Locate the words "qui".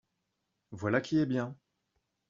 0.99-1.19